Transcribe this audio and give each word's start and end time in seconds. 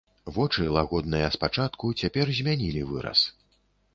Вочы, 0.35 0.63
лагодныя 0.75 1.27
спачатку, 1.35 1.91
цяпер 2.03 2.33
змянілі 2.37 2.81
выраз. 2.95 3.19